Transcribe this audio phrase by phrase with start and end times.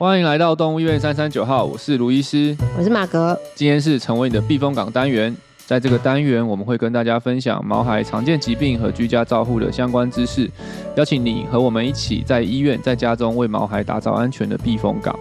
[0.00, 3.38] 欢迎来到动物医院三三九号，我是卢医师，我是马格。
[3.54, 10.50] 今天是成为你的避风港单元，在这个单元我们会跟大家分享毛孩常见疾病和居家照护的相关知识，
[10.96, 15.14] 邀请你和我们一起在医院、在家中为毛孩打造安全的避风港。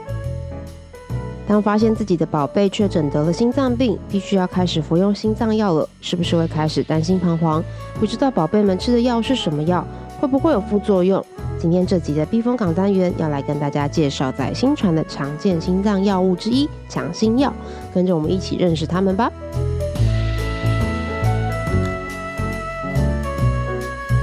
[1.46, 7.61] 当发现自己的宝贝确诊得了心脏病，必须要开始服用心脏药了，是不是会开始担心彷徨？
[8.00, 9.86] 不知道宝贝们吃的药是什么药，
[10.20, 11.23] 会不会有副作用？
[11.57, 17.54] 今天这集的避风港单元要来跟大家介绍在新传的常见心脏药物之一——强心药，
[17.93, 19.32] 跟着我们一起认识它们吧。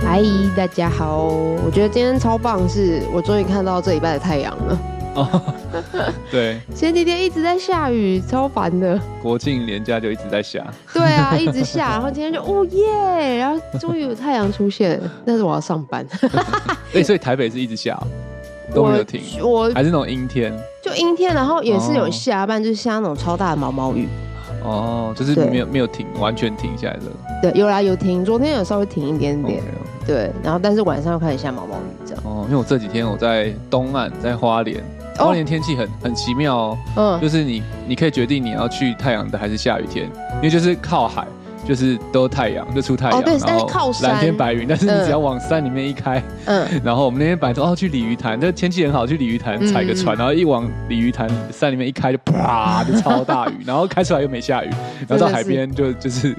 [0.02, 0.22] 嗨，
[0.56, 1.24] 大家好！
[1.64, 4.78] 我觉得今天超棒，是我终于看到这礼拜的太阳了。
[5.16, 5.42] 哦，
[6.30, 8.98] 对，前几天一直在下雨，超烦的。
[9.22, 10.64] 国庆连假就一直在下。
[10.92, 16.06] 对啊， 一直下，然后今天就哦耶，然后终于有太阳出现，但是我要上班。
[16.94, 17.98] 哎，所以台北是一直下，
[18.74, 19.22] 都没有停。
[19.42, 24.06] 我还是那种阴天，就阴天，然后也是有下班，就是下那种超大的毛毛雨。
[24.62, 27.02] 哦，就是没有没有停，完全停下来的。
[27.40, 29.62] 对，有来有停，昨天有稍微停一点点。
[30.04, 32.22] 对，然后但是晚上又开始下毛毛雨这样。
[32.24, 34.82] 哦，因为我这几天我在东岸，在花莲。
[35.16, 41.26] 花莲天气很很奇妙哦，嗯，就是你你可以决定你要去太阳的还是下雨天，因为就是靠海，
[41.66, 44.10] 就是都太阳就出太阳，对，但是靠山。
[44.12, 54.70] 蓝天白云， 但是你只要往山里面一开，嗯，然后我们那天本来说哦去鲤鱼潭，这天气很好，去鲤鱼潭踩个船，然后一往鲤鱼潭山里面一开就啪就超大雨， 然后开出来又没下雨，
[55.08, 56.34] 然后到海边就就是。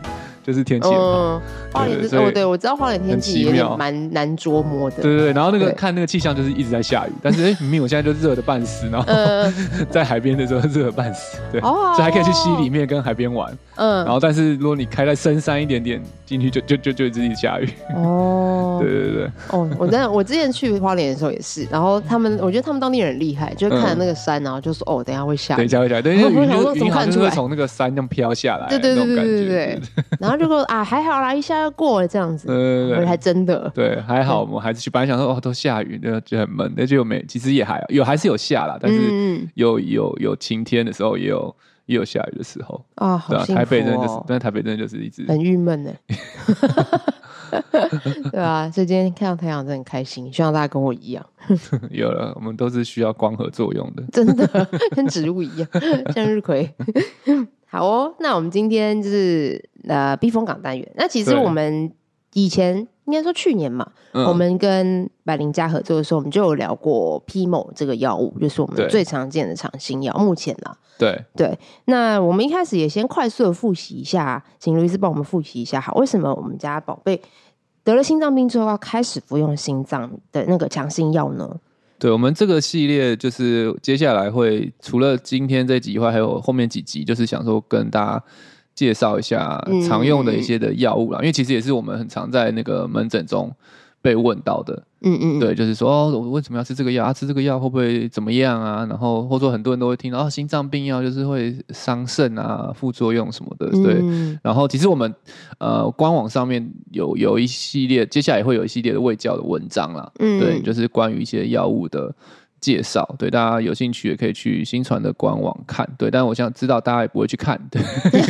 [0.47, 1.41] 就是天气很好，
[1.73, 5.01] 花莲是哦，对，我知道花莲天气也蛮难捉摸的。
[5.03, 9.05] 对对对，然后那个看那个气象就是一直在下雨，但是哎，明明我现在就热的半死，然后
[9.91, 13.53] 在海边的时候热的半死，对，所以还可以去溪里面跟海边玩。
[13.75, 17.69] 嗯，然后但是如果你开在深山一点点进去，就就就就一直下雨。
[17.93, 19.31] 哦，对对对。
[19.49, 29.81] 哦，我在我之前去花莲的时候也是，然后他们我觉得他们当地人很厉害，就看那个山，然后就说哦，等下会下雨，等一下会下雨，对，因为云就云好像会从那个山那样飘下来，对对对对对对，
[30.19, 30.36] 然后。
[30.37, 34.89] 如果啊还好啦，一下就过了这样子，对，还真的，对，还好我们还是去。
[34.89, 41.55] 本来想说哦，都下雨，那就很闷，那就没，其实也还有，还是有下啦，但是有有有晴天的时候，也有
[41.85, 43.23] 也有下雨的时候啊。
[43.27, 45.91] 对啊，台北真的就是，但台北真的就是一直很郁闷呢。
[48.29, 51.25] 对啊，所以今天看到太阳真的很开心，希望大家跟我一样。
[51.91, 55.67] 有了，我们都是需要光合作用的，真的跟植物一样，
[56.13, 56.69] 向日葵。
[57.69, 60.91] 好哦，那我们今天就是呃避风港单元。
[60.95, 61.91] 那其实我们
[62.33, 70.13] 以前应该说去年嘛，嗯、我们跟百灵家合作的时候，我们就有聊过 PMO 这个药物，就是我们最常见的强心药。
[70.17, 71.57] 目前啦，对对。
[71.85, 77.21] 那我们一开始也先快速的复习一下，请卢医师帮我们复习一下，好，为什么我们家宝贝
[77.83, 81.49] 得了心脏病之后要开始服用心脏的那个强心药呢？
[81.97, 88.23] 对，我们这个系列就是接下来会除了今天这集以外，还有后面几集，就是想说跟大家
[88.77, 93.51] 介绍一下常用的一些的药物啦，嗯、因为其实也是我们很常在那个门诊中。
[93.99, 97.11] 被问到的，嗯嗯，对，就是说，哦，我为什么要吃这个药啊？
[97.11, 98.85] 吃这个药会不会怎么样啊？
[98.87, 103.97] 然后，或者说很多人都会听到，哦，心脏病药就是会伤肾啊，副作用什么的，对。
[103.99, 105.13] 嗯、然后，其实我们
[105.57, 112.13] 呃官网上面有有一系列，接下来也会有一系列的卫教的文章啦，嗯，对，就是关于一些药物的。
[112.59, 117.81] 介绍，对，大家有兴趣也可以去新传的官网看，对，但是我想知道大家也不会去看，对，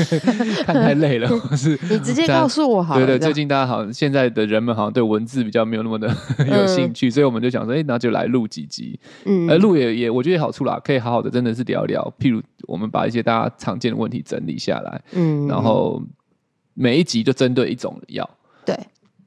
[0.63, 3.05] 看太累了，是你直接告诉我好了。
[3.05, 6.07] 对对，最近大家好像现在的人们好像对文字比较没有那么的
[6.45, 16.01] 有兴趣，嗯、所以我们就想说，哎，那就来录几集，嗯，呃录也也我觉得也好处啦，可以好好的真的是聊聊，譬如我们把一些大家常见的问题整理下来，嗯，然后
[16.73, 18.29] 每一集就针对一种药，
[18.65, 18.77] 对，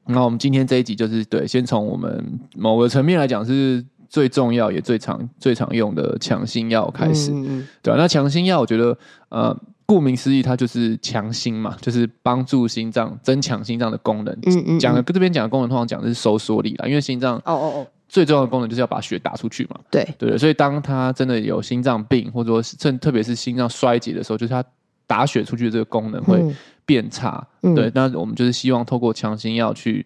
[0.05, 3.83] 那我们今天这一集就是对，先从我们某个层面来讲是。
[4.11, 8.97] 最重要也最常最常用的强心药开始，嗯嗯对啊，那强心药我觉得，
[9.29, 14.37] 呃，顾名思义，它就是强心嘛，就是帮助心脏增强心脏的功能。
[14.43, 19.79] 嗯嗯，讲的跟这边讲的功能，通常讲的是收缩力啦，因为心脏哦哦哦，最重要的功能就是要把血打出去嘛。
[19.89, 24.61] 对对对，所以当他真的有心脏病，或者说甚特别是心脏衰竭的时候，就是他
[25.07, 26.53] 打血出去的这个功能会
[26.85, 27.41] 变差。
[27.61, 30.05] 嗯、对，那我们就是希望透过强心药去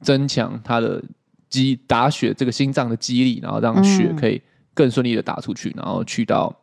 [0.00, 1.00] 增强它的。
[1.54, 4.40] 击打血这个心脏的肌力，然后让血可以
[4.74, 6.54] 更顺利的打出去，然后去到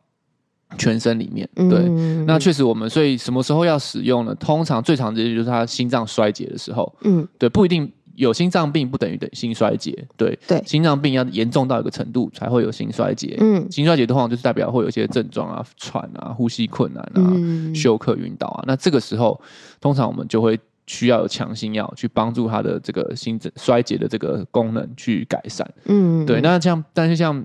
[0.77, 1.47] 全身里面。
[1.55, 4.35] 对，嗯、那确实我们所以什么时候要使用呢？
[4.35, 6.93] 通常最常见就是他心脏衰竭的时候。
[7.03, 10.07] 嗯，对，不一定有心脏病不等于等心衰竭。
[10.17, 13.37] 对对，心脏病要严重到一个程度才会有心衰竭。
[13.39, 18.63] 嗯，心衰竭的话就是代表会有一些症状啊，喘啊，呼吸困难啊，嗯、休克晕倒啊。
[18.67, 19.39] 那这个时候
[19.79, 20.59] 通常我们就会。
[20.87, 25.69] 需要有强心药去帮助他的这个心衰竭的这个功能去改善。
[25.85, 26.41] 嗯，对。
[26.41, 27.43] 那像但是像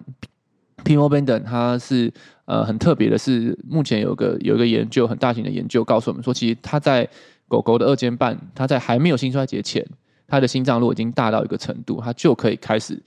[0.84, 2.12] p i m o b e n d e n 它是
[2.44, 7.08] 呃很特别的是，目前有个有一个研究很大型的研究告诉我们说，其实它在
[7.48, 9.84] 狗狗的二尖瓣，它在还没有心衰竭前，
[10.26, 13.00] 它的心脏如果已经大到一个程度，它就可以开始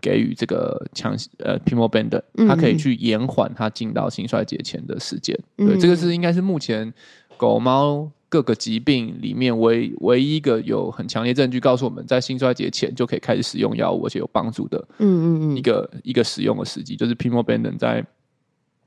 [0.00, 5.38] 给予这个强呃 Pimobendan，它可以去延缓它进到心衰竭前的时间。
[5.58, 6.92] 嗯、对，这个是应该是目前
[7.36, 18.02] 狗猫各个疾病里面唯唯一一个有很强烈证据告诉我们在心衰竭前就可以开始使用药物而且有帮助的，嗯嗯嗯，一个一个使用的时机，就是 Pimobendan 在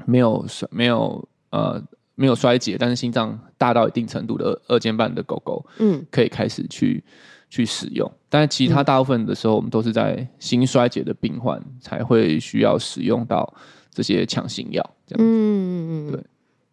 [0.08, 1.80] 没有没有呃。
[2.18, 7.04] 没有衰竭，但是心脏大到一定程度的二二尖瓣的狗狗，嗯，可以开始去
[7.50, 8.10] 去使用。
[8.30, 13.54] 但是其他大部分的时候，我们都是在心衰竭的病患才会需要使用到
[13.92, 15.26] 这些强心药，这样子。
[15.26, 16.24] 嗯嗯嗯，对。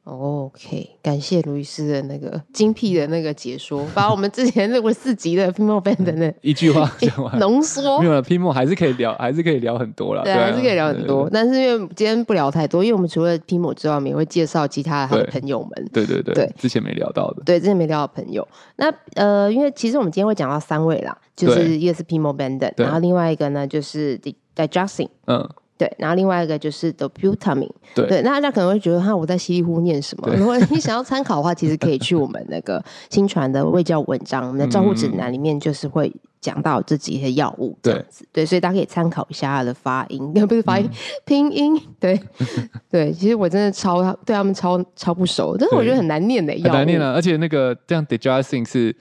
[0.05, 8.01] OK，感谢卢医师的那个精辟的那个解说， 把我们之前录了四集的 Pimobendan 的一句话讲完， 浓缩。
[8.01, 10.25] 没有了 Pimo 还是可以聊，还是可以聊很多了。
[10.25, 11.31] 对，还是可以聊很多。
[11.33, 15.89] 但是因为今天不聊太多，因为我们除了 Pimo 之外，我们也会介绍其他的好朋友们。
[15.93, 17.43] 对对对，对，之前没聊到的。
[17.45, 18.47] 对，之前没聊到的朋友。
[18.75, 25.09] 那呃，因为其实我们今天会讲到三位啦，就是一个是 Pimobendan，然后另外一个呢就是 Digoxin。
[25.29, 25.49] 嗯。
[25.79, 30.33] 对，然后另外一个就是 Dobutamine 对，对，那大家可能会觉得哈，我在稀里糊涂念什么？
[30.37, 38.25] 如果你想要参考的话，其实可以去我们那个新传的卫教文章，我们的照护指南里面就是会讲到这几些药物这样子。
[38.33, 41.81] 对，对，所以大家可以参考一下它的发音，不是发音，嗯、 拼音。
[41.99, 42.21] 对，
[42.89, 48.95] 对，其实我真的超对他们超超不熟，但是我觉得很难念的药物，很难念啊，而且那个这样 Digoxin 是。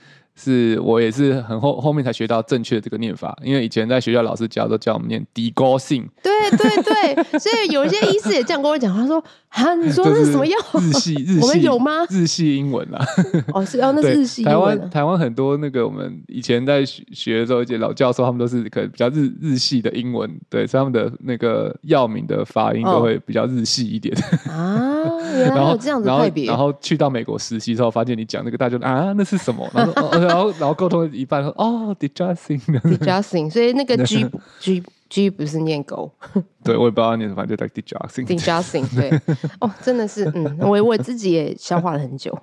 [0.44, 6.08] 是我也是很后后面才学到正确的这个念法，因为以前在学校老师教都教我们念 Digoxin。
[6.24, 10.58] 对对对，所以有一些医师也这样跟我讲，他说啊，你说那是什么药？
[10.80, 12.06] 日系日系，我们有吗？
[12.10, 13.06] 日系英文啊。
[13.54, 14.56] 哦，是哦，那是日系英文。
[14.56, 24.16] 台湾台湾很多那个我们以前在学学的时候，一些老教授他们都是可能比较日日系的英文，对，所以他们的那个药名的发音都会比较日系一点。
[24.50, 25.04] 啊，
[25.38, 26.48] 原来有这样子派别。
[26.48, 29.70] 然后去到美国实习之后，发现你讲那个，大家就啊，那是什么？
[29.74, 30.31] 然后。
[30.32, 34.26] 然后，然后沟通一半说 哦，Digoxin，Digoxin，所以那个 G
[34.60, 36.10] G G 不是念狗，
[36.64, 39.12] 对，我也不知道念什么，就叫 Digoxin，Digoxin，对，
[39.60, 42.38] 哦，真的是，嗯，我我自己也消化了很久。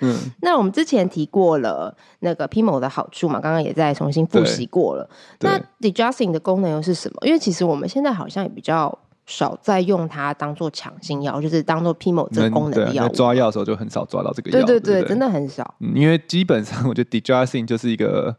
[0.00, 5.08] 嗯，那我们之前提过了那个 Pimo 的好处嘛，刚刚也在重新复习过了。
[5.40, 7.26] 那 digesting 的功能又是什么？
[7.26, 8.98] 因为其实我们现在好像也比较。
[9.28, 13.08] 少再用它当做强心药，就是当做 Pimo 这个功能的药物。
[13.12, 14.64] 抓药的时候就很少抓到这个药。
[14.64, 15.74] 对对对，对对真的很少。
[15.80, 18.34] 嗯，因为基本上我觉得 Digoxin 就是一个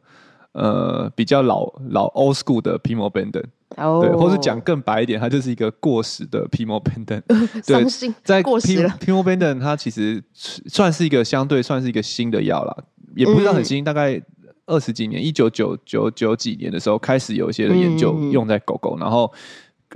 [0.54, 3.44] 呃比较老老 old school 的 Pimobendan。
[3.78, 4.00] 哦。
[4.02, 7.22] 对，或是讲更白一点，它就是一个过时的 Pimobendan。
[7.62, 8.16] 伤心。
[8.24, 8.90] 在过时了。
[9.00, 12.76] Pimobendan 它其实算是一个相对算是一个新的药啦，
[13.16, 14.20] 也不知道很新，嗯、大概
[14.66, 19.32] 二十几年，一九九九九几年的时候开始有一些的研究用在狗狗，嗯、然后。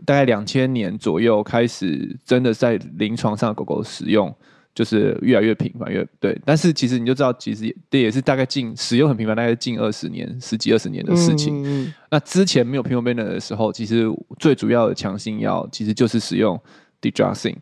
[0.06, 4.34] 大概两千年左右开始，真的在临床上狗狗使用，
[4.74, 6.36] 就是越来越频繁，越对。
[6.44, 11.62] 但是其实你就知道，其实这也是大概近使用很频繁，大概近二十年、十几二十年的事情。
[11.62, 14.06] 嗯嗯，那之前没有 Pimobendan 的时候，其实
[14.40, 16.60] 最主要的强心药其实就是使用
[17.00, 17.62] d i d r a s i n g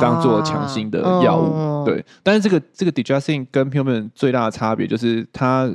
[0.00, 1.52] 当做强心的药物。
[1.52, 5.68] 啊、对，但是这个这个 Digoxin 跟 Pimobendan 最大的差别就是它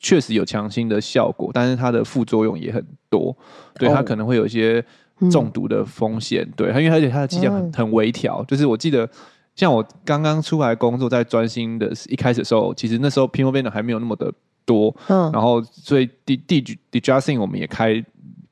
[0.00, 3.36] 确实有强心的效果，但是它的副作用也很多。
[3.78, 4.84] 对，它可能会有一些。
[5.30, 9.08] 中毒的风险，对，因为而且它的剂量很很微调，嗯、就是我记得，
[9.54, 14.32] 像我刚刚出来工作，在专心的一开始的时候，其实那时候 Pimobendan 还没有那么的
[14.64, 18.04] 多，嗯，然后所以 D D Digoxin 我们也开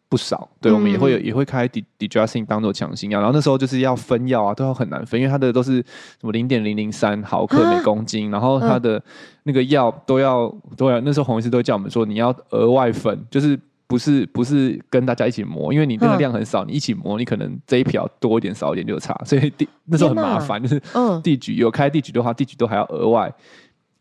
[0.08, 5.84] 不少，对，嗯、我们也会有也会开 D Digoxin 当做强心药，然后那时候就是要分药啊，都要很难分，因为它的都是什
[6.22, 9.02] 么零点零零三毫克每公斤，啊、然后它的
[9.42, 13.58] 那个药都要都要，那时候红医师都会叫我们说，你要额外分，就是。
[13.92, 20.80] 不是不是跟大家一起磨，因为你那个量很少，嗯、你一起磨，你可能这一瓢多一点少一点就差， 所以地那时候很麻烦， 就是
[21.22, 23.30] 地局有开地局的话，地局都还要额外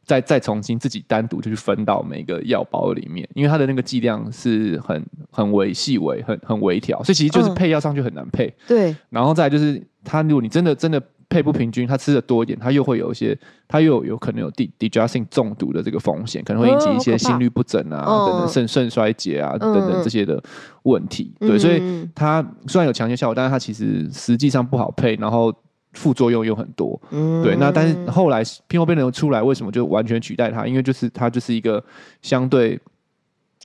[0.06, 8.48] 再再重新自己单独就去分到每个药包里面，因为它的那个剂量是很很微细微很很微调，所以其实就是配药上去很难配。
[8.48, 11.02] 嗯、对，然后再就是它，如果你真的真的。
[11.32, 20.44] 配不平均，他吃的多一点，他又会有一些，他又有可能有 Digoxin 中毒的这个风险，可能会引起一些心律不整啊，哦、等等肾肾衰竭啊、嗯、等等这些的
[20.84, 21.34] 问题。
[21.40, 25.54] 对，嗯、所以它虽然有强心效果，但是它其实实际上不好配，然后
[25.94, 27.02] 副作用又很多。
[27.12, 30.68] 嗯、对，那但是后来 Pimobendan 出来，为什么就完全取代它？
[30.68, 31.82] 因为就是它就是一个
[32.22, 32.78] 相对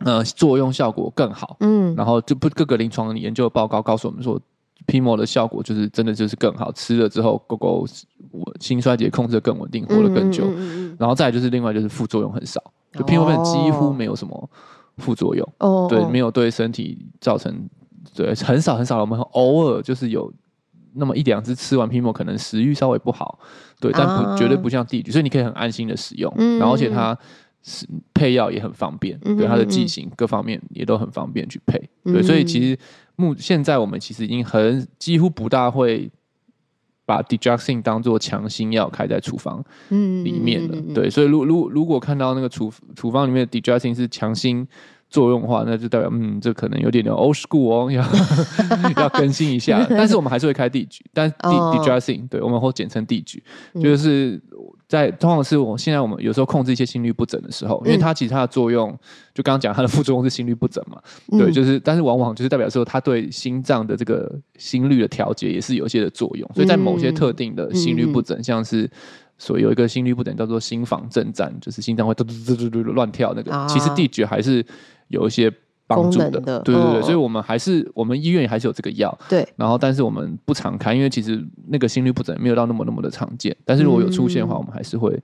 [0.05, 1.57] 呃作用效果更好。
[1.59, 4.41] 嗯，然后就不各个临床研究报告告诉我们说。
[4.87, 7.87] Pimo 的效果就是真的就是更好，吃了之后狗狗
[8.61, 10.45] 心衰竭控制的更稳定，活得更久。
[10.45, 12.63] 嗯嗯嗯、然后再来就是另外就是副作用很少，
[12.93, 14.51] 就 Pimo 几乎没有什么
[14.99, 15.47] 副作用。
[15.59, 17.69] 哦，对，没有对身体造成
[18.15, 20.33] 对，很少很少，我们偶尔就是有
[20.95, 23.39] 那么一两只吃完 Pimo，可能食欲稍微不好，
[23.81, 27.17] 对，但不、啊、绝对不像地菊，所以你可以很安心的使用，嗯、然后而且它
[27.63, 32.79] 是配药也很方便，嗯、对它的剂型各方面也都很方便去配，嗯、对，所以其实
[33.17, 36.11] 目现在我们其实已经很几乎不大会。
[37.09, 44.67] 把 digesting 当做强心药开在处方里面了，嗯嗯嗯嗯、对，所以如如如果看到那个处处方里面的 digesting 是强心
[45.09, 48.03] 作用的话，那就代表嗯，这可能有点点 old school 哦， 要
[49.03, 49.85] 要更新一下。
[49.91, 53.41] 但是我们还是会开 Dig，但 Digoxin、哦、对，我们会简称 Dig，
[53.81, 54.41] 就是。
[54.89, 58.99] 在通常是我现在我们有时候控制一些心律不整的时候，因为它其实它的作用，嗯、
[59.35, 68.89] 就刚刚讲它的副作用是心律不整嘛，嗯、对，就是但是往往就是代表说它对心脏的这个心率的调节也是有一些的作用，所以在某些特定的心律不整，嗯、像是
[69.39, 74.65] 所以有一个心律不整叫做心房震颤，就是心脏会嘟嘟嘟嘟嘟嘟乱跳那个，啊、其实地菊还是
[75.09, 75.53] 有一些。
[75.89, 79.47] 帮助的，的对对对，哦、所以我们还是我们医院还是有这个药，对。
[79.55, 83.57] 然后，但是我们不常开，因为其实那个心律不整没有到那么那么的常见。
[83.65, 85.17] 但是如果有出现的话，嗯、我们还是会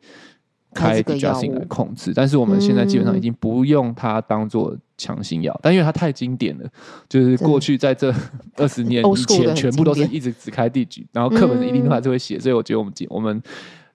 [0.73, 2.12] 开 Digoxin 来控制。
[2.15, 6.65] 但是我们现在基本上已经不用它当做强心药，嗯、但因为它太经典了，
[7.09, 8.15] 就是过去在这
[8.55, 13.43] 二十年以前，全部都是一直只开地菊，然后课本一定都还是会写，所以我觉得我们我们。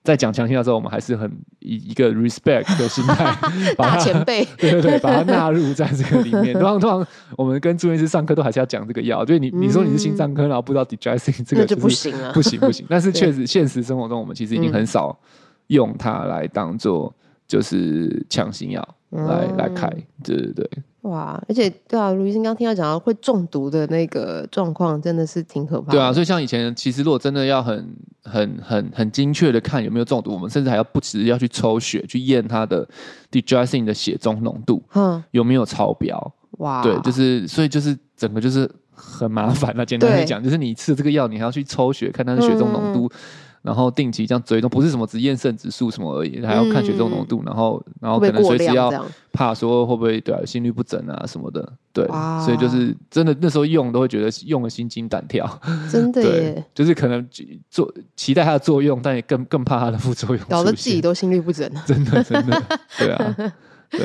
[0.04, 3.36] 在讲强心药的时候，我们还是很以一个 respect 的心态，
[3.76, 6.54] 大前辈， 对对对，把它纳入在这个里面。
[6.54, 12.86] 通 常通常我们跟住院医师上课都还是要讲这个药，就是你你说你是心脏科，然后不知道 digesting 这个就不行啊，不行不行。
[12.88, 15.18] 但是确实现实生活中，我们其实已经很少
[15.66, 17.14] 用它来当做
[17.46, 19.88] 就是强心药来来开，
[20.22, 20.70] 对对对。
[21.02, 25.92] 哇，而且对啊，卢医生刚听到讲到会中毒的那个状况，真的是挺可怕的。
[25.92, 32.86] 对啊，所以像以前，其实如果真的要很、很、很、很精确的看有没有中毒，我们甚至还要不时要去抽血去验它的
[33.30, 36.34] Digoxin 的血中浓度，嗯，有没有超标？
[36.58, 39.86] 哇，对，就是所以就是整个就是很麻烦了。
[39.86, 43.06] 简单来讲，对就是你吃这个药，你还要去抽血看它的血中浓度。
[43.06, 43.18] 嗯
[43.62, 48.92] 然后定期这样追踪，不是什么只验肾指数什么而已，还要看血中浓度，嗯、然后然后可能随时要
[49.32, 52.06] 怕说会不会对、啊、心率不整啊什么的，对，
[52.44, 55.60] 所以就是真的那时候用都会觉得用的心惊胆跳，
[55.90, 57.26] 真的 耶，就是可能
[57.68, 62.62] 做期待它的作用，但也更更怕它的副作用，搞得自己都心率不整， 真的真的，
[62.98, 63.36] 对啊，
[63.90, 64.00] 对，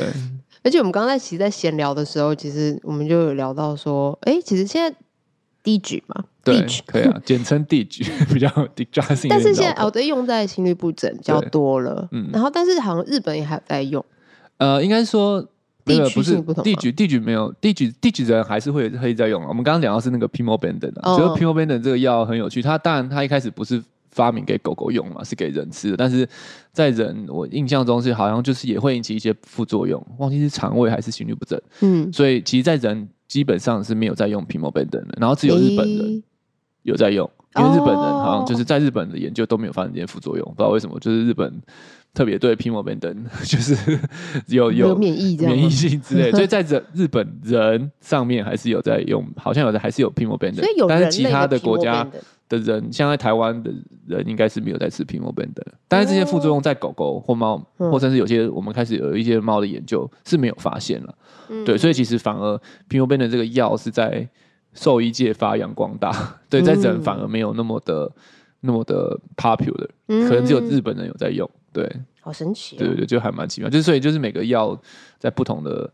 [0.62, 4.96] 而且我们刚刚在其实，在闲聊的时候，其实我们就有聊到说，哎，其实现在。
[5.64, 9.28] 地菊嘛，对，可以啊， 简称地址 比较 Digoxin。
[9.28, 14.04] 但是现在哦，对，用在心律不整比较多了，嗯，然后但是好像日本也还在用，
[14.58, 15.40] 呃，应该说
[15.84, 19.42] 地区性不是，地菊地菊没有地菊地菊人还是会可以在用。
[19.48, 23.82] 我们刚刚讲到是那个 Pimobendan 的，就是 Pimobendan 这个药很有趣，它当然它一开始不是
[24.14, 26.26] 发明给狗狗用嘛，是给人吃的，但是
[26.72, 33.08] 在人我印象中是好像就是也会引起一些副作用，忘记是肠胃还是心律不整，嗯，所以其实，在人。
[33.26, 36.22] 基本上是没有在用 Pimobendan 的，然后只有日本人
[36.82, 41.52] 有在用，欸、因为日本人好像就是在日本的研究都没有发生这些副作用，不知道为什么，就是日本
[42.12, 43.98] 特别对 Pimobendan 就是
[44.46, 52.06] 有有，有免疫免疫性之类，所以在日 日本人上面还是有在用，好像有的还是有 Pimobendan，所以有，但是其他的国家
[52.48, 53.72] 的人，像在台湾的
[54.06, 61.14] 人应该是没有在吃 Pimobendan，但是这些副作用在狗狗或猫，或甚至有些我们开始有一些猫的研究是没有发现了。
[61.64, 64.26] 对，所以其实反而 Pimobendan 这个药是在
[64.74, 66.12] 兽医界发扬光大，
[66.50, 68.10] 对，在人反而没有那么的
[68.60, 71.90] 那么的 popular，可能只有日本人有在用，对，
[72.20, 74.78] 好神奇，对对对，就还蛮奇妙，就是所以就是每个药
[75.18, 75.90] 在不同的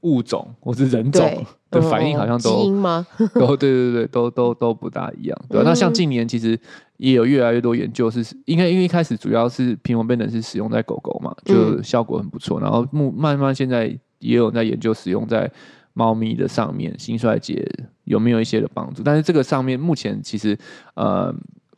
[0.00, 1.24] 物种或是人种
[1.70, 3.06] 的反应好像都基因吗？
[3.34, 5.62] 都对对对，都都都不大一样，对。
[5.62, 6.58] 那像近年其实
[6.96, 13.98] 也有越来越多研究是，应该因为一开始主要是 Pimobendan 是使用在狗狗嘛，就效果很不错，然后慢慢现在。
[14.18, 15.48] 也有在研究使用在
[15.92, 17.62] 猫咪的上面，心衰竭
[18.06, 19.02] 有没有一些的帮助？
[19.04, 20.58] 但是这个上面目前其实
[20.94, 21.32] 呃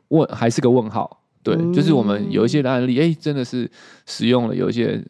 [0.08, 1.22] 问还是个问号。
[1.40, 3.70] 对，嗯、就是我们有一些的案例，哎、欸，真的是
[4.06, 5.02] 使用了有一些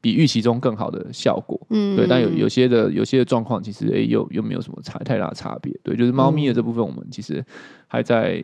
[0.00, 1.60] 比预期中更好的效果。
[1.70, 5.76] 嗯，对，但有有些的有些的状况，其实哎、欸、又又没有什么差太大差别。
[5.82, 7.44] 对，就是猫咪的这部分，我们其实
[7.88, 8.42] 还在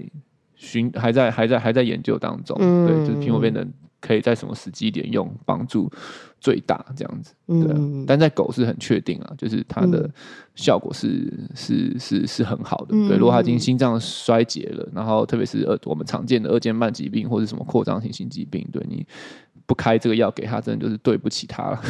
[0.57, 2.57] 寻还在还在还在研究当中。
[2.61, 3.69] 嗯、对，就是 Pimobendan
[4.03, 5.91] 可以在什么时机点用帮助
[6.41, 10.11] 最大这样子，对、啊，嗯、但在狗是很确定啊，就是它的
[10.57, 12.89] 效果是、嗯、是是是很好的。
[12.91, 19.07] 嗯、对，如果它已经心脏衰竭了，然后特别是二我们常见的二尖瓣疾病或者什么扩张性心肌病，对你
[19.67, 21.81] 不开这个药给他，真的就是对不起他了。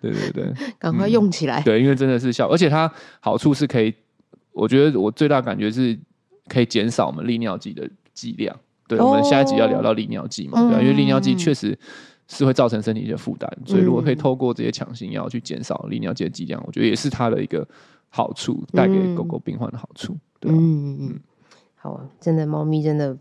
[0.00, 1.64] 对 对 对， 赶快用起来、嗯。
[1.64, 3.92] 对，因为真的是效，而且它好处是可以，
[4.52, 5.98] 我觉得我最大感觉是
[6.46, 8.56] 可以减少我们利尿剂的剂量。
[8.96, 11.78] 对，我们下一集要聊到利尿剂嘛，对、啊，因为利尿剂确实
[12.26, 17.66] 是会造成身体一些负担，所以如果可以透过这些强心药去减少利尿剂的剂量，我觉得也是它的一个
[18.08, 20.16] 好处，带给狗狗病患的好处。
[20.40, 21.20] 对、啊，嗯嗯，
[21.76, 23.16] 好啊，真的，猫咪真的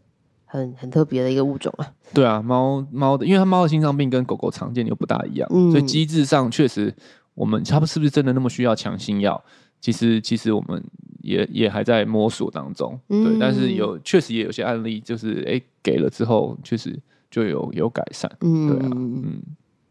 [0.45, 1.93] 很很特别的一个物种啊。
[2.13, 6.91] 对啊，猫猫的，因为它猫的心脏病跟狗狗常见的又不大一样，嗯、所以机制上确实，
[7.35, 9.39] 我们它是不是真的那么需要强心药？
[9.81, 10.83] 其实其实我们
[11.21, 12.99] 也也还在摸索当中。
[13.07, 16.97] 对，嗯、但是有确实也有些案例，就是哎、欸、给了之后，确实
[17.29, 18.31] 就有有改善。
[18.41, 19.41] 嗯，对啊，嗯，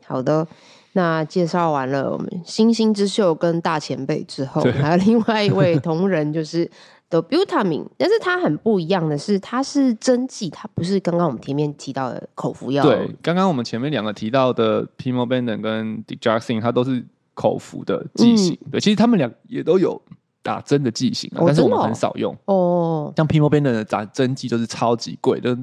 [0.05, 0.47] 好的。
[0.95, 6.69] 那介绍完了我们星星之秀跟大前辈之后，对还有另外一位同仁就是
[7.11, 12.83] the butamine，但是它很不一样的是，它是针剂，它不是刚刚我们前面提到的口服药。
[12.83, 17.05] 对，刚刚我们前面两个提到的 Pimobendan 跟 Digoxin，它都是
[17.35, 18.59] 口服的剂型。
[18.63, 20.01] 嗯、对，其实他们俩也都有
[20.49, 22.35] 打针的剂型，哦、但是我们很少用。
[22.47, 25.55] 哦，像 Pimobendan 的打针剂就是超级贵的。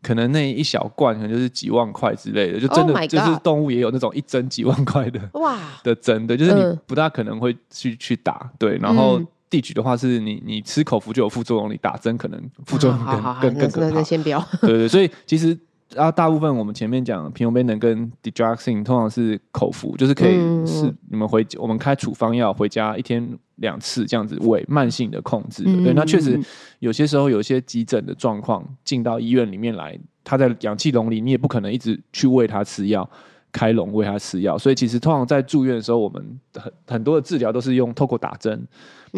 [0.00, 8.76] 可能那一小罐可能就是几万块之类的，就真的就是动物也有那种一针几万块的哇的针的，就是你不大可能会去去打对。
[8.78, 9.20] 然后
[9.50, 14.02] 地举的话是你你吃口服就有副作用，你打针可能副作用更更更可怕。
[14.02, 14.38] 先不要。
[14.62, 15.58] 对对，所以其实
[15.96, 25.72] 啊，大部分我们前面讲 Pimobendan 跟 Digoxin 通常是口服，就是可以是你们回我们开处方药回家一天两次这样子喂慢性的控制的。
[25.84, 26.40] 对，那确实。
[26.80, 33.10] 有些时候，有些急诊的状况进到医院里面来，他在氧气笼里，你也不可能一直去喂他吃药，
[33.50, 34.56] 开笼喂他吃药。
[34.56, 38.64] 所以，其实通常在住院的时候，我们很很多的治疗都是用透过打针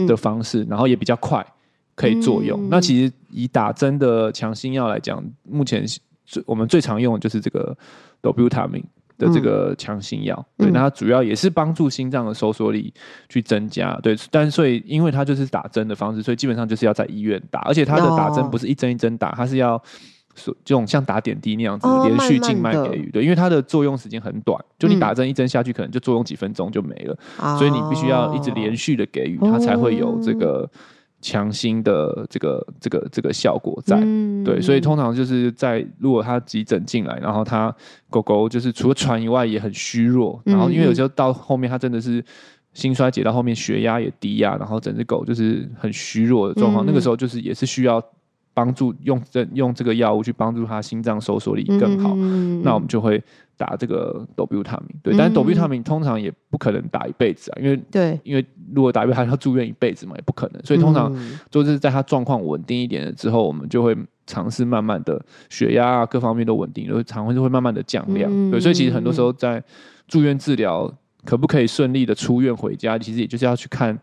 [0.06, 1.46] 的方式，嗯、然后也比较快
[1.94, 2.58] 可以作用。
[2.58, 5.84] 嗯、那其实以打针的强心药来讲，目前
[6.24, 7.76] 最我们最常用的就是这个
[8.22, 8.84] Dobutamine
[9.20, 12.92] 的这个强心药，嗯、对，那它主要也是帮助心脏的收缩力
[13.28, 19.80] 去增加，对，但所以因为它就是打针的方式，所以基本上就是要在医院打，而且它的打针不是一针一针打，它是要
[20.34, 30.68] 这种像打点滴那样子连续静脉给予，对，因为它的作用时间很短，就你打针一针下去，可能就作用几分钟就没了，嗯、所以你必须要一直连续的给予，它才会有这个。
[31.20, 37.74] 强心的这个这个这个效果在，嗯、对，所以通常就是在如果他急诊进来，然后他
[38.08, 42.24] 狗狗就是除了喘以外也很虚弱，嗯、然后因为有时候到后面他真的是
[42.72, 48.02] 心衰竭到后面血压也低压，然后整只狗就是很虚弱的状况，嗯、那个时候就是也是需要
[48.54, 53.22] 帮助用这用这个药物去帮助他心脏收缩力更好，嗯、那我们就会。
[53.60, 58.42] 打这个 Dobutamine，对，但是 Dobutamine 通常也不可能打一辈子啊，因为对，因为
[58.74, 61.14] 如果打一辈子，他要住院一辈子嘛，也不可能，所以通常
[61.50, 63.94] 就是在他状况稳定一点了之后，我们就会
[64.26, 69.62] 尝试慢慢的血压啊各方面都稳定，然后常会就会慢慢的降量，对，所以其实很多时候在
[70.08, 70.90] 住院治疗
[71.26, 73.94] 可不可以顺利的出院回家，其实也就是要去看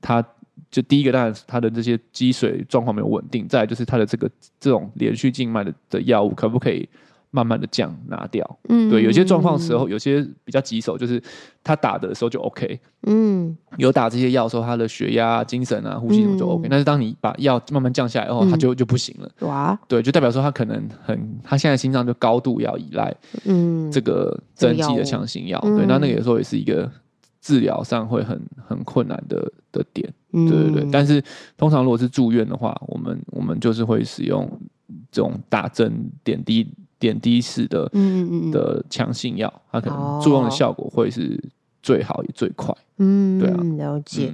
[0.00, 0.24] 他，
[0.70, 6.88] 就第一个当然他的这些积水状况没有稳定，再来就是他的这个这种连续静脉的的药物可不可以。
[7.34, 11.18] 慢慢的降拿掉，嗯，对，有些状况时候，有些比较棘手，就是
[11.64, 26.86] 他打的时候就 OK，嗯，有打这些药的时候，他的血压、精神啊、呼吸什么就 OK，但是当你把药慢慢降下来后，他就就不行了，哇，对，就代表说他可能很，他现在心脏就高度要依赖，嗯，这个针剂的强心药，对，那那个有时候也是一个
[27.42, 31.22] 治疗上会很很困难的的点，对对对，但是
[31.58, 34.50] 通常如果是住院的话，我们我们就是会使用
[35.10, 36.66] 这种打针点滴。
[37.02, 37.90] 点滴式的
[38.52, 41.36] 的强性药，它可能作用的效果会是
[41.82, 42.72] 最好也最快。
[42.98, 44.32] 嗯，对啊，了解。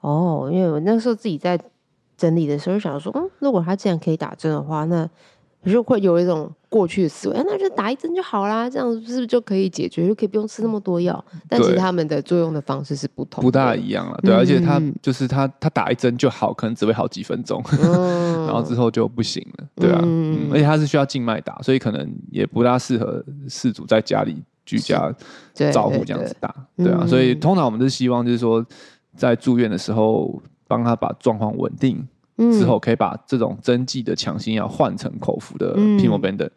[0.00, 1.56] 哦，因为我那时候自己在
[2.16, 5.08] 整理的时候想说，嗯，如果他既然可以打针的话，那
[5.64, 11.22] 就会有一种过去的思维，那就打一针就好啦，这样是不是就可以解决，就可以不用吃那么多药？
[11.48, 14.18] 但其实他们的作用的方式是不同，不大一样了。
[14.22, 17.62] 对，而且他就是他，他打一针就好，可能只会好几分钟。
[18.46, 20.00] 然后之后就不行了，对啊，
[20.50, 25.14] 而且他是需要静脉打，所以可能也不大适合事主在家里居家
[25.72, 28.64] 照顾这样子打，对，啊，所以通常我们是希望就是说，
[29.14, 32.04] 在住院的时候帮他把状况稳定
[32.52, 36.50] 之后，可以把这种针剂的强心药换成口服的 Pimobendan，嗯、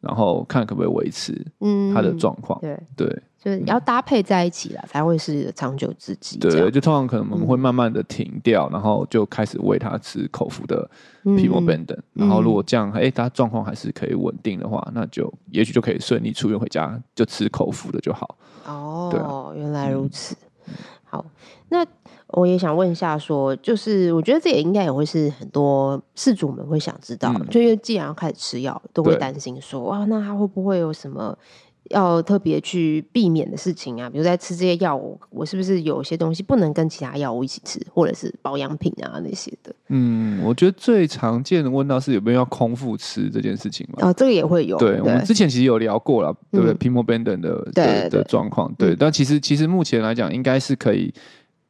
[0.00, 1.46] 然后看可不可以维持
[1.94, 2.78] 它的状况，对。
[2.96, 3.22] 对。
[3.40, 6.40] 就是要搭配在一起了，嗯、才会是长久之计。
[6.40, 10.90] 对，就通常可能我们会慢慢的停掉，嗯、然后就开始喂他吃口服的
[11.22, 18.36] Pimobendan，嗯、然后如果这样，哎、欸，他状况还是可以稳定的话，那就也许就可以顺利出院回家，就吃口服的就好。
[18.66, 20.36] 哦，原来如此。
[20.66, 20.74] 嗯、
[21.04, 21.24] 好，
[21.68, 21.86] 那
[22.28, 31.36] 我也想问一下说，说就是我觉得这也应该也会是很多事主们会想知道，嗯、就因为既然要开始吃药，都会担心说，对哇，那他会不会有什么？
[31.90, 39.74] 要特别去避免的事情啊，比如在吃这些药物，我是不是有些东西不能跟其他药物一起吃，或者是保养品啊那些的？
[39.88, 44.06] 嗯，我觉得最常见的问到是有没有要空腹吃这件事情嘛？
[44.06, 44.76] 哦，这个也会有。
[44.76, 48.94] 对，对我们之前其实有聊过了，对不对？Pimobendan 的的的状况，对。
[48.94, 51.10] 但其实其实目前来讲，应该是可以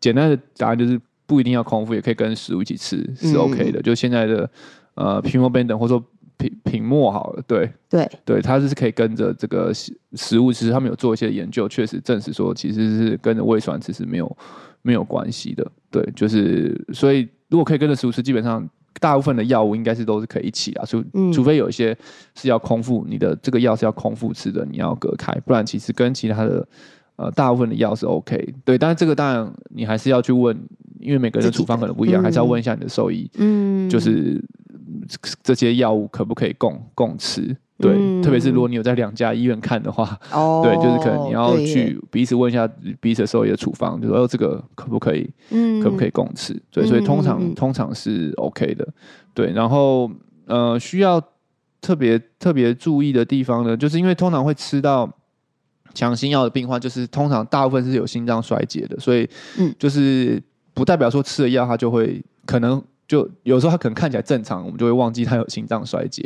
[0.01, 3.81] 简单的答案就是不一定要空腹，也可以跟食物一起吃，是 OK 的。
[3.81, 4.51] 嗯、就现在的
[4.95, 6.05] 呃，Pimobendan 或者说
[6.37, 9.73] 品品墨好了，对对对，它是可以跟着这个
[10.15, 14.37] 食物，其实他们有做一些研究，确实证实说其实是跟着胃酸其实没有
[14.83, 15.67] 没有关系的。
[15.91, 18.69] 对，就是所以如果可以跟着食物吃，基本上。
[19.01, 21.01] 大部分的药物应该是都是可以一起啊，除
[21.33, 21.97] 除非有一些
[22.35, 26.67] 是要空腹，你的这个药是要空腹吃的，你要隔开，不然其实跟其他的
[27.19, 28.55] 呃大部分的药是 OK。
[28.65, 30.59] 对，但是这个当然你还是要去问，
[30.99, 34.43] 因为每个人的处方可能不一样，还是要问一下你的兽医，嗯，就是
[35.45, 37.55] 这些药物可不可以共共吃。
[37.81, 46.61] 对，嗯、特别是如果你有在两家医院看的话，哦，对，就是可能你要去彼此问一下彼此兽医的处方，就说这个可不可以，嗯，可不可以共吃？
[46.73, 48.85] 对，所以通常、嗯、通常是 OK 的。
[49.33, 50.11] 对，然后
[50.47, 51.23] 呃，需要
[51.81, 55.09] 特别特别注意的地方呢，就是因为通常会吃到
[55.99, 60.41] 强心药的病患，就是通常大部分是有心脏衰竭的，所以嗯，就是
[60.73, 62.81] 不代表说吃了药他就会可能。
[63.09, 66.23] 就有时候他可能看起来正常，我们就会忘记他有心脏衰竭，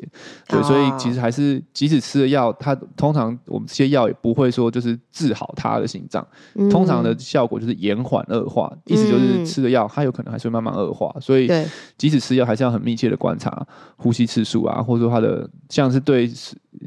[0.49, 6.27] 对，所以其实还是即使吃了药，他通常我们这些药也不会说就是治好他的心脏，
[6.69, 11.49] 通常的效果就是延缓恶化，意思就是吃了药，他有可能还是会慢慢恶化，所以
[11.97, 13.65] 即使吃药还是要很密切的观察
[13.97, 16.29] 呼吸次数啊，或者说他的像是对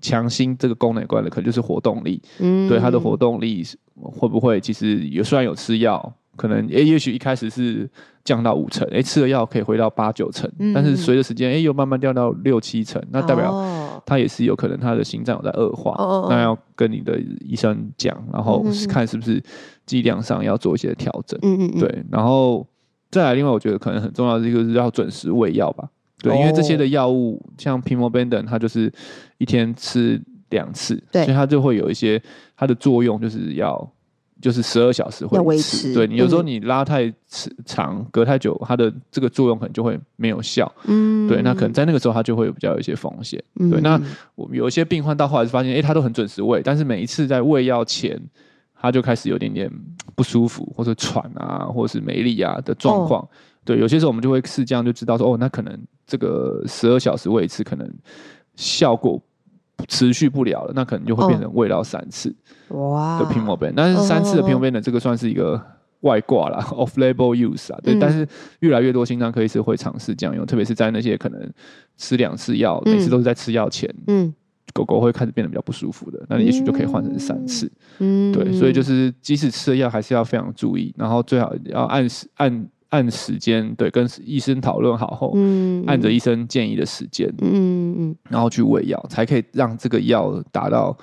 [0.01, 2.21] 强心这个功能有关的，可能就是活动力，
[2.67, 6.13] 对他的活动力会不会其实有虽然有吃药。
[6.35, 7.89] 可能诶、欸，也许一开始是
[8.23, 19.41] 降到五成，诶、欸，吃了药可以回到八九成，嗯、但是随着时间，诶、欸，又慢慢掉到六七成，那代表他也是有可能他的心脏有在恶化，哦、那要跟你的医生讲，然后看是不是
[19.85, 21.79] 剂量上要做一些调整，嗯嗯嗯。
[21.79, 22.67] 对，然后
[23.09, 25.87] 再来，另外我觉得可能很重要的一个是要准时喂药吧，
[26.21, 28.91] 对，哦、因为这些的药物像 Pimobendan 它就是
[29.37, 31.23] 一天吃两次，对。
[31.25, 32.21] 所以它就会有一些
[32.57, 33.91] 它的作用就是要。
[34.41, 37.11] 就是十二小时会维持，对，你有时候你拉太
[37.65, 40.71] 长，嗯、隔太久，它的这个作用可能就会没有效。
[40.85, 43.41] 嗯，对，那可能在那个时候它就会有比较有一些风险。
[43.59, 43.99] 嗯、对，那
[44.35, 48.21] 我们有一些病患到后来就发现，哎、欸，他都很准时喂，但是每一次在喂药前，
[48.79, 49.71] 他就开始有点点
[50.15, 53.21] 不舒服，或者喘啊，或者是没力啊的状况。
[53.21, 53.29] 哦、
[53.63, 57.89] 对，有些时候我们就会试这样就知道说，哦，那可能这个十二小时喂一次，可能
[58.55, 59.21] 效果。
[59.87, 62.33] 持续不了了，那可能就会变成喂到三次
[62.69, 63.19] 哇。
[63.19, 65.61] 的 Pimobendan，但是三次的 Pimobendan 这个算是一个
[66.01, 68.27] 外挂啦 off-label use 啊，对，嗯、但是
[68.59, 71.51] 越来越多心脏科医师会尝试这样用，特别是在那些可能
[71.97, 74.33] 吃两次药，嗯、每次都是在吃药前，嗯，
[74.73, 82.67] 狗狗会开始变得比较不舒服的，那你也许就可以换成三次，嗯，对，所以就是即使吃了药，还是要非常注意，然后最好要按时按。
[82.95, 90.97] 按时间对，跟医生讨论好后，嗯，按着医生建议的时间，嗯嗯，然后去喂药，才可以让这个药达到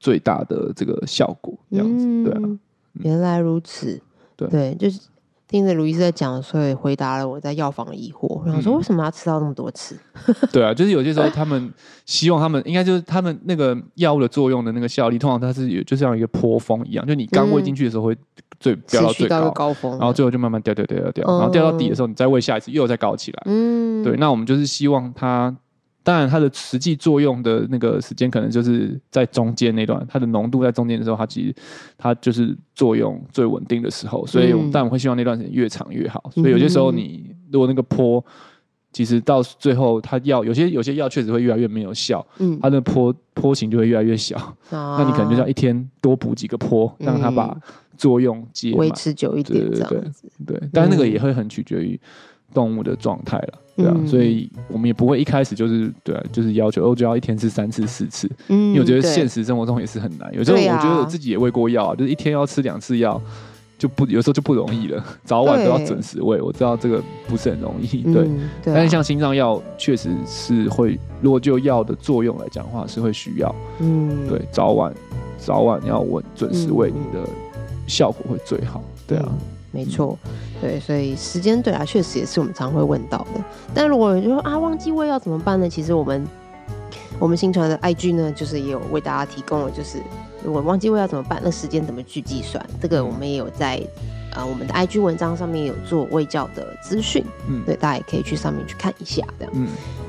[0.00, 2.58] 最大的这个效果，这样子，对啊。
[2.94, 4.00] 原来如此，
[4.34, 4.48] 对。
[4.48, 5.00] 对，就是
[5.48, 8.44] 听着卢医师在讲，所以回答了我在药房的疑惑。
[8.44, 9.96] 然后说为什么要吃到那么多次？
[10.52, 11.72] 对啊，就是有些时候他们
[12.04, 18.16] 希望他们应该就是他们那个药物的作用的那个效力，通常它是有就像一个坡峰一样，就你刚喂进去的时候会。
[18.58, 23.42] 最飙到最高，高峰，然后最后就慢慢掉掉掉掉掉，嗯、然后掉到底的时候，你再喂下一次，又再高起来。
[23.44, 24.16] 嗯，对。
[24.16, 25.54] 那我们就是希望它，
[26.06, 31.52] 当然它的实际作用的那个时间，可能就是在中间那段，它的浓度在中间的时候，它其实
[31.98, 34.24] 它就是作用最稳定的时候。
[34.24, 36.30] 所以但我会希望那段时间越长越好。
[36.32, 38.24] 所以有些时候你如果那个坡。
[38.92, 44.38] 其实到最后，它药有些有些药确实会越来越没有效，嗯，它的坡坡形就会越来越小，
[44.70, 47.54] 啊、那你可能就要一天多补几个坡，让它把
[47.98, 52.00] 作用接维持久一点，这样子，对，对，但是那个也会很取决于
[52.54, 63.20] 动物的状态了，对啊，嗯、所以我们也不会一开始就是对啊，就是要求哦就要一天吃三次四次，嗯，因为我觉得现实生活中也是很难，有时候我觉得我自己也喂过药啊，就是一天要吃两次药。
[63.78, 66.40] 就不有时候就不容易了，早晚都要准时喂。
[66.40, 68.26] 我知道这个不是很容易，对。
[68.64, 73.54] 但是像心脏药，确实是会，如果就药的作用来讲的话，是会需要。
[73.80, 74.94] 嗯，对，早晚
[75.36, 77.28] 早晚要稳准时喂，你的
[77.86, 78.82] 效果会最好。
[79.06, 79.38] 对啊，嗯、
[79.72, 80.18] 没错。
[80.60, 83.44] 对，所以时间对啊，确实也是我们常会问到的。
[83.74, 85.68] 但如果就说啊，忘记喂药怎么办呢？
[85.68, 86.26] 其实我们
[87.18, 90.00] 我们新传的 IG 呢，就是也有为大家提供了，就是。
[90.44, 91.40] 如果忘记喂药怎么办？
[91.42, 92.64] 那时间怎么去计算？
[92.80, 93.82] 这个我们也有在
[94.32, 99.48] 呃我们的 IG 文章上面有做喂教的资讯，嗯，对，大家也可以去上面去看一下的。
[99.54, 99.66] 嗯，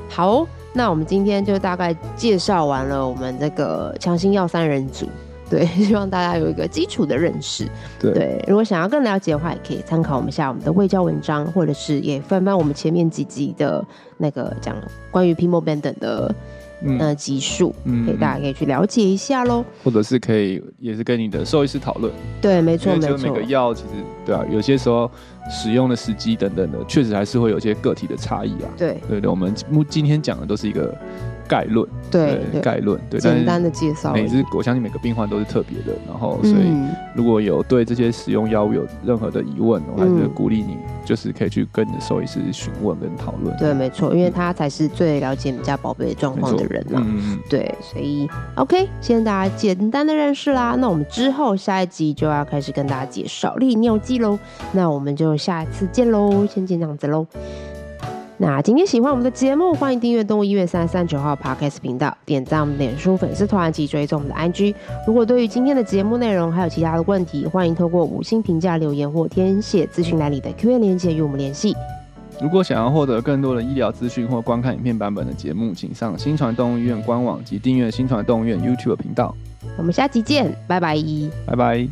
[0.08, 5.08] 好，那我们今天就大概介绍完了我们这个强心药三人组，
[5.50, 7.66] 对， 希望大家有一个基础的认识。
[7.98, 13.84] 对，对，如果想要更了解的话，也可以参考我们下我们的卫教文章，或者是也翻翻我们前面几集的
[14.16, 14.76] 那个讲
[15.10, 16.34] 关于 Pimobendan 的。
[17.00, 19.64] 呃集数，嗯，可以大家可以去了解一下喽。
[19.82, 22.12] 或者是可以也是跟你的兽医师讨论。
[22.40, 23.16] 对，没错没错。
[23.18, 23.88] 每个药其实
[24.24, 25.10] 对啊，有些时候
[25.50, 28.70] 使用的时机等等的，确实还是会有些个体的差异啊。
[28.76, 30.94] 对对对，我们目今天讲的都是一个。
[31.48, 34.12] 概论，对概论，对简单的介绍。
[34.12, 36.72] 每只我相信每个病患都是特别的，然后所以
[37.14, 43.56] 如果有对这些使用药物有任何的疑问，我还是鼓励你，就是可以去跟你的兽医师询问跟讨论。
[43.56, 47.02] 对，没错，因为他才是最了解你家宝贝状况的人嘛。
[47.04, 50.76] 嗯，对，所以 OK，先大家简单的认识啦。
[50.78, 54.38] 那我们之后下一集就要开始跟大家介绍利尿剂喽。
[54.72, 57.26] 那我们就下一次见喽，先这样子喽。
[58.40, 64.76] 那今天喜欢我们的节目，欢迎订阅动物医院三三九号 Podcast 频道，点赞我们脸书粉丝团及追踪我们的 IG。
[65.08, 71.74] 如果对于今天的节目内容还有其他的问题，欢迎透过五星评价留言或填写资讯栏里的 Q&A 链接与我们联系。
[72.40, 79.34] 如果想要获得更多的医疗资讯或观看影片版本的节目，请上新传动物医院官网及订阅新传动物医院 YouTube 频道。
[79.76, 80.96] 我们下期见，拜拜，
[81.44, 81.88] 拜拜。